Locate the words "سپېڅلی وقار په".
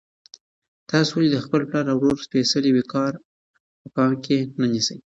2.27-3.87